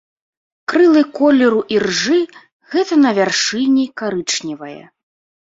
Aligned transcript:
Крылы 0.71 1.01
колеру 1.19 1.61
іржы, 1.75 2.17
гэта 2.73 2.93
на 3.05 3.11
вяршыні 3.21 3.85
карычневае. 4.03 4.79